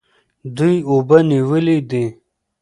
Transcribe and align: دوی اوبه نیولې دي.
دوی 0.55 0.75
اوبه 0.89 1.17
نیولې 1.29 1.77
دي. 1.89 2.05